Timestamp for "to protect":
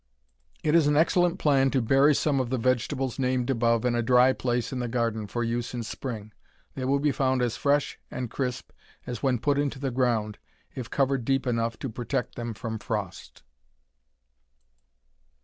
11.77-12.33